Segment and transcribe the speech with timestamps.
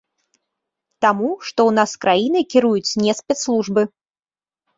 [1.05, 3.87] Таму, што ў нас краінай кіруюць не спецслужбы.